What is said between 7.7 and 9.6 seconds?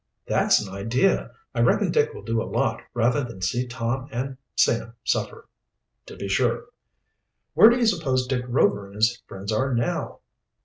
you suppose Dick Rover and his friends